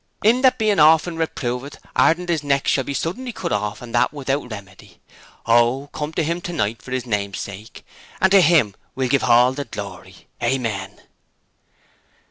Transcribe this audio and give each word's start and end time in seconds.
'Im 0.23 0.41
that 0.41 0.57
bein' 0.57 0.79
orfen 0.79 1.15
reproved 1.15 1.77
'ardeneth 1.95 2.31
'is 2.31 2.43
neck 2.43 2.67
shall 2.67 2.83
be 2.83 2.91
suddenly 2.91 3.31
cut 3.31 3.53
orf 3.53 3.83
and 3.83 3.93
that 3.93 4.11
without 4.11 4.49
remedy. 4.49 4.99
Ho 5.45 5.91
come 5.93 6.11
to 6.13 6.23
'im 6.23 6.41
tonight, 6.41 6.81
for 6.81 6.89
'Is 6.91 7.05
name's 7.05 7.39
sake 7.39 7.85
and 8.19 8.31
to 8.31 8.39
'Im 8.41 8.73
we'll 8.95 9.09
give 9.09 9.21
hall 9.21 9.53
the 9.53 9.63
glory. 9.65 10.25
Amen.' 10.41 11.01